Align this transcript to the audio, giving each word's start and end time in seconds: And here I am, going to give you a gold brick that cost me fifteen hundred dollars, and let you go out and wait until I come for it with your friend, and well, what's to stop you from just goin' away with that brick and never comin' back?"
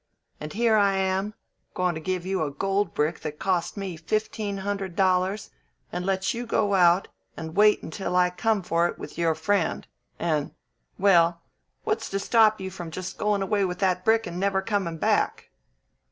And 0.39 0.53
here 0.53 0.77
I 0.77 0.95
am, 0.97 1.35
going 1.75 1.93
to 1.93 2.01
give 2.01 2.25
you 2.25 2.41
a 2.41 2.49
gold 2.49 2.95
brick 2.95 3.19
that 3.19 3.37
cost 3.37 3.77
me 3.77 3.95
fifteen 3.95 4.57
hundred 4.57 4.95
dollars, 4.95 5.51
and 5.91 6.07
let 6.07 6.33
you 6.33 6.47
go 6.47 6.73
out 6.73 7.07
and 7.37 7.55
wait 7.55 7.83
until 7.83 8.15
I 8.15 8.31
come 8.31 8.63
for 8.63 8.87
it 8.87 8.97
with 8.97 9.19
your 9.19 9.35
friend, 9.35 9.85
and 10.17 10.55
well, 10.97 11.43
what's 11.83 12.09
to 12.09 12.19
stop 12.19 12.59
you 12.59 12.71
from 12.71 12.89
just 12.89 13.19
goin' 13.19 13.43
away 13.43 13.63
with 13.63 13.77
that 13.77 14.03
brick 14.03 14.25
and 14.25 14.39
never 14.39 14.63
comin' 14.63 14.97
back?" 14.97 15.51